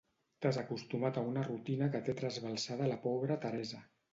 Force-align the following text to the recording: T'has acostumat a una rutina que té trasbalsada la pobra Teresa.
T'has 0.45 0.55
acostumat 0.61 1.19
a 1.19 1.25
una 1.33 1.43
rutina 1.49 1.91
que 1.97 2.03
té 2.09 2.17
trasbalsada 2.23 2.91
la 2.95 2.99
pobra 3.07 3.39
Teresa. 3.45 3.85